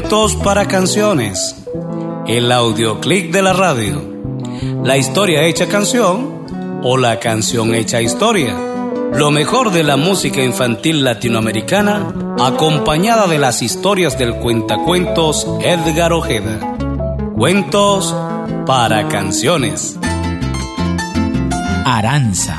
Cuentos 0.00 0.34
para 0.36 0.66
canciones. 0.66 1.54
El 2.26 2.50
audioclick 2.50 3.30
de 3.30 3.42
la 3.42 3.52
radio. 3.52 4.02
La 4.82 4.96
historia 4.96 5.44
hecha 5.44 5.68
canción 5.68 6.46
o 6.82 6.96
la 6.96 7.20
canción 7.20 7.74
hecha 7.74 8.00
historia. 8.00 8.56
Lo 9.12 9.30
mejor 9.30 9.72
de 9.72 9.82
la 9.82 9.98
música 9.98 10.42
infantil 10.42 11.04
latinoamericana 11.04 12.14
acompañada 12.40 13.26
de 13.26 13.38
las 13.38 13.60
historias 13.60 14.18
del 14.18 14.36
cuentacuentos 14.36 15.46
Edgar 15.60 16.14
Ojeda. 16.14 16.76
Cuentos 17.36 18.16
para 18.64 19.06
canciones. 19.06 19.98
Aranza. 21.84 22.56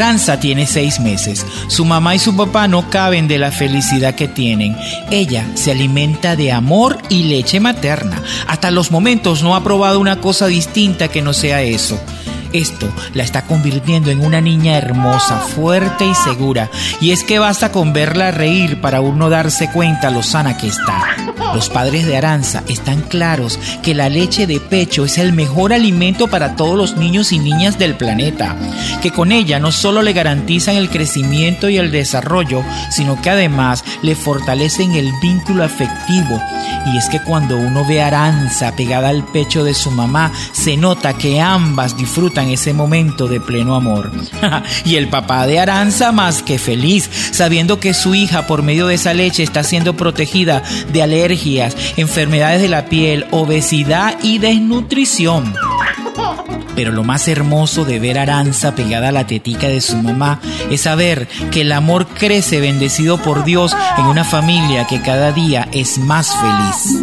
Aranza 0.00 0.40
tiene 0.40 0.66
seis 0.66 0.98
meses. 0.98 1.44
Su 1.66 1.84
mamá 1.84 2.14
y 2.14 2.18
su 2.18 2.34
papá 2.34 2.66
no 2.68 2.88
caben 2.88 3.28
de 3.28 3.36
la 3.36 3.50
felicidad 3.50 4.14
que 4.14 4.28
tienen. 4.28 4.74
Ella 5.10 5.44
se 5.52 5.72
alimenta 5.72 6.36
de 6.36 6.52
amor 6.52 6.96
y 7.10 7.24
leche 7.24 7.60
materna. 7.60 8.22
Hasta 8.46 8.70
los 8.70 8.90
momentos 8.90 9.42
no 9.42 9.54
ha 9.54 9.62
probado 9.62 10.00
una 10.00 10.18
cosa 10.22 10.46
distinta 10.46 11.08
que 11.08 11.20
no 11.20 11.34
sea 11.34 11.60
eso. 11.60 12.00
Esto 12.54 12.88
la 13.12 13.24
está 13.24 13.42
convirtiendo 13.42 14.10
en 14.10 14.24
una 14.24 14.40
niña 14.40 14.78
hermosa, 14.78 15.36
fuerte 15.40 16.06
y 16.06 16.14
segura. 16.14 16.70
Y 17.02 17.10
es 17.10 17.22
que 17.22 17.38
basta 17.38 17.70
con 17.70 17.92
verla 17.92 18.30
reír 18.30 18.80
para 18.80 19.02
uno 19.02 19.28
darse 19.28 19.70
cuenta 19.70 20.08
lo 20.08 20.22
sana 20.22 20.56
que 20.56 20.68
está. 20.68 21.19
Los 21.54 21.68
padres 21.68 22.06
de 22.06 22.16
Aranza 22.16 22.62
están 22.68 23.00
claros 23.02 23.58
que 23.82 23.94
la 23.94 24.08
leche 24.08 24.46
de 24.46 24.60
pecho 24.60 25.04
es 25.04 25.18
el 25.18 25.32
mejor 25.32 25.72
alimento 25.72 26.28
para 26.28 26.54
todos 26.54 26.76
los 26.76 26.96
niños 26.96 27.32
y 27.32 27.38
niñas 27.38 27.78
del 27.78 27.96
planeta, 27.96 28.56
que 29.02 29.10
con 29.10 29.32
ella 29.32 29.58
no 29.58 29.72
solo 29.72 30.02
le 30.02 30.12
garantizan 30.12 30.76
el 30.76 30.88
crecimiento 30.88 31.68
y 31.68 31.76
el 31.78 31.90
desarrollo, 31.90 32.62
sino 32.90 33.20
que 33.20 33.30
además 33.30 33.84
le 34.02 34.14
fortalecen 34.14 34.92
el 34.92 35.10
vínculo 35.20 35.64
afectivo. 35.64 36.40
Y 36.86 36.96
es 36.96 37.08
que 37.08 37.20
cuando 37.20 37.58
uno 37.58 37.84
ve 37.84 38.00
a 38.00 38.06
Aranza 38.06 38.74
pegada 38.76 39.08
al 39.08 39.24
pecho 39.24 39.64
de 39.64 39.74
su 39.74 39.90
mamá, 39.90 40.32
se 40.52 40.76
nota 40.76 41.14
que 41.14 41.40
ambas 41.40 41.96
disfrutan 41.96 42.48
ese 42.48 42.72
momento 42.72 43.26
de 43.26 43.40
pleno 43.40 43.74
amor. 43.74 44.12
y 44.84 44.94
el 44.94 45.08
papá 45.08 45.46
de 45.46 45.58
Aranza 45.58 46.12
más 46.12 46.42
que 46.42 46.58
feliz, 46.58 47.10
sabiendo 47.32 47.80
que 47.80 47.92
su 47.92 48.14
hija 48.14 48.46
por 48.46 48.62
medio 48.62 48.86
de 48.86 48.94
esa 48.94 49.14
leche 49.14 49.42
está 49.42 49.64
siendo 49.64 49.96
protegida 49.96 50.62
de 50.92 51.02
alergias, 51.02 51.39
enfermedades 51.96 52.60
de 52.62 52.68
la 52.68 52.86
piel, 52.86 53.26
obesidad 53.30 54.16
y 54.22 54.38
desnutrición. 54.38 55.54
Pero 56.74 56.92
lo 56.92 57.02
más 57.02 57.28
hermoso 57.28 57.84
de 57.84 57.98
ver 57.98 58.18
a 58.18 58.22
Aranza 58.22 58.74
pegada 58.74 59.08
a 59.08 59.12
la 59.12 59.26
tetica 59.26 59.68
de 59.68 59.80
su 59.80 59.96
mamá 59.96 60.40
es 60.70 60.82
saber 60.82 61.28
que 61.50 61.62
el 61.62 61.72
amor 61.72 62.06
crece 62.06 62.60
bendecido 62.60 63.18
por 63.18 63.44
Dios 63.44 63.76
en 63.98 64.06
una 64.06 64.24
familia 64.24 64.86
que 64.86 65.00
cada 65.00 65.32
día 65.32 65.68
es 65.72 65.98
más 65.98 66.30
feliz. 66.36 67.00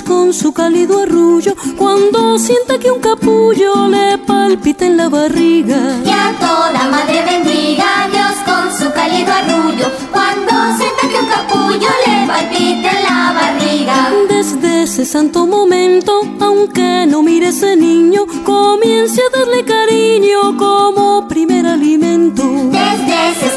Con 0.00 0.32
su 0.32 0.54
cálido 0.54 1.02
arrullo 1.02 1.54
cuando 1.76 2.38
sienta 2.38 2.78
que 2.78 2.90
un 2.90 3.00
capullo 3.00 3.88
le 3.88 4.16
palpita 4.16 4.86
en 4.86 4.96
la 4.96 5.10
barriga. 5.10 5.98
Y 6.02 6.08
a 6.08 6.32
toda 6.40 6.88
madre 6.88 7.22
bendiga 7.22 8.04
a 8.04 8.08
Dios 8.08 8.32
con 8.46 8.72
su 8.78 8.90
cálido 8.94 9.30
arrullo 9.30 9.86
cuando 10.10 10.52
sienta 10.78 11.02
que 11.10 11.18
un 11.18 11.26
capullo 11.26 11.88
le 12.06 12.26
palpita 12.26 12.90
en 12.90 13.04
la 13.04 13.32
barriga. 13.34 14.10
Desde 14.30 14.84
ese 14.84 15.04
santo 15.04 15.46
momento, 15.46 16.22
aunque 16.40 17.04
no 17.06 17.22
mire 17.22 17.48
ese 17.48 17.76
niño, 17.76 18.24
comience 18.44 19.20
a 19.20 19.36
darle 19.36 19.62
cariño 19.64 20.56
como 20.56 21.28
primer 21.28 21.66
alimento. 21.66 22.44
Desde 22.70 23.30
ese 23.32 23.51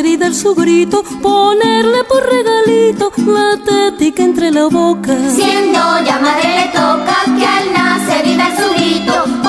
y 0.00 0.16
dar 0.16 0.32
su 0.32 0.54
grito, 0.54 1.04
ponerle 1.20 2.02
por 2.04 2.22
regalito 2.24 3.12
la 3.26 3.58
tética 3.62 4.22
entre 4.22 4.50
la 4.50 4.64
boca. 4.64 5.14
Siendo 5.30 5.78
ya 6.02 6.18
madre 6.18 6.48
le 6.56 6.66
toca 6.68 7.16
que 7.26 7.46
al 7.46 7.72
nacer 7.74 8.26
y 8.26 8.36
dar 8.36 8.56
su 8.56 8.72
grito, 8.72 9.41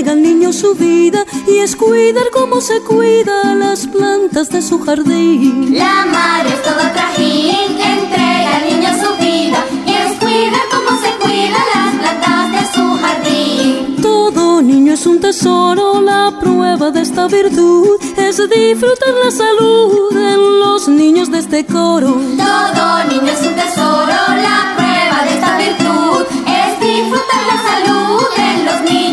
entrega 0.00 0.12
al 0.12 0.22
niño 0.22 0.50
su 0.50 0.74
vida 0.74 1.26
y 1.46 1.58
es 1.58 1.76
cuidar 1.76 2.30
como 2.32 2.62
se 2.62 2.80
cuida 2.80 3.54
las 3.54 3.86
plantas 3.86 4.48
de 4.48 4.62
su 4.62 4.80
jardín. 4.80 5.76
La 5.76 6.06
madre 6.06 6.54
es 6.54 6.62
todo 6.62 6.80
trajín, 6.94 7.78
entrega 7.78 8.56
al 8.56 8.64
niño 8.64 8.88
su 8.94 9.14
vida 9.22 9.62
y 9.86 9.90
es 9.90 10.18
cuidar 10.18 10.62
como 10.74 10.98
se 11.02 11.10
cuida 11.22 11.58
las 11.74 11.94
plantas 12.00 12.52
de 12.52 12.62
su 12.74 12.84
jardín. 13.02 13.96
Todo 14.00 14.62
niño 14.62 14.94
es 14.94 15.04
un 15.06 15.20
tesoro, 15.20 16.00
la 16.00 16.32
prueba 16.40 16.90
de 16.90 17.02
esta 17.02 17.26
virtud 17.26 17.98
es 18.16 18.38
disfrutar 18.48 19.14
la 19.22 19.30
salud 19.30 20.16
en 20.16 20.60
los 20.60 20.88
niños 20.88 21.30
de 21.30 21.40
este 21.40 21.66
coro. 21.66 22.14
Todo 22.38 23.04
niño 23.04 23.32
es 23.32 23.46
un 23.46 23.54
tesoro, 23.54 24.16
la 24.48 24.74
prueba 24.76 25.24
de 25.26 25.34
esta 25.34 25.58
virtud 25.58 26.26
es 26.46 26.80
disfrutar 26.80 27.42
la 27.52 27.58
salud 27.70 28.26
en 28.38 28.64
los 28.64 28.80
niños. 28.90 29.09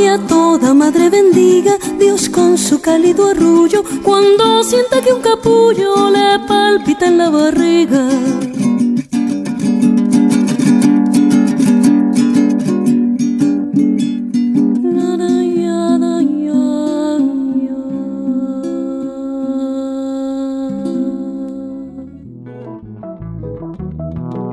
Que 0.00 0.08
a 0.08 0.16
toda 0.16 0.72
madre 0.72 1.10
bendiga 1.10 1.76
Dios 1.98 2.30
con 2.30 2.56
su 2.56 2.80
cálido 2.80 3.28
arrullo 3.28 3.84
cuando 4.02 4.64
sienta 4.64 5.02
que 5.02 5.12
un 5.12 5.20
capullo 5.20 6.08
le 6.08 6.38
palpita 6.48 7.06
en 7.06 7.18
la 7.18 7.28
barriga. 7.28 8.08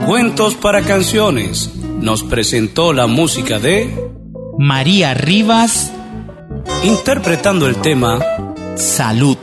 Cuentos 0.06 0.56
para 0.56 0.82
canciones. 0.82 1.72
Nos 2.02 2.24
presentó 2.24 2.92
la 2.92 3.08
música 3.08 3.60
de 3.60 4.08
María 4.58 5.14
Rivas, 5.14 5.92
interpretando 6.84 7.68
el 7.68 7.76
tema 7.76 8.20
Salud. 8.76 9.38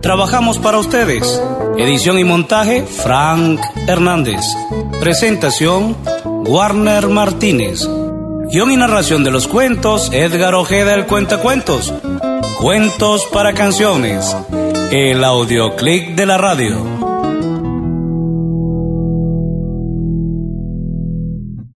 Trabajamos 0.00 0.58
para 0.58 0.78
ustedes. 0.78 1.42
Edición 1.76 2.20
y 2.20 2.24
montaje 2.24 2.84
Frank 2.84 3.60
Hernández. 3.88 4.44
Presentación 5.00 5.96
Warner 6.24 7.08
Martínez. 7.08 7.88
Guión 8.52 8.70
y 8.70 8.76
narración 8.76 9.24
de 9.24 9.32
los 9.32 9.48
cuentos 9.48 10.12
Edgar 10.12 10.54
Ojeda 10.54 10.94
el 10.94 11.06
Cuentacuentos. 11.06 11.92
Cuentos 12.60 13.26
para 13.32 13.52
canciones. 13.52 14.36
El 14.92 15.24
audioclick 15.24 16.14
de 16.14 16.26
la 16.26 16.38
radio. 16.38 16.93